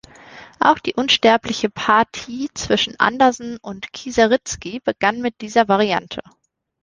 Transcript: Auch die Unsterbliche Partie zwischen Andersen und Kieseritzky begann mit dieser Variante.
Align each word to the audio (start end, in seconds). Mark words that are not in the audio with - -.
Auch 0.59 0.79
die 0.79 0.95
Unsterbliche 0.95 1.69
Partie 1.69 2.49
zwischen 2.55 2.99
Andersen 2.99 3.57
und 3.57 3.93
Kieseritzky 3.93 4.79
begann 4.83 5.21
mit 5.21 5.41
dieser 5.41 5.67
Variante. 5.67 6.21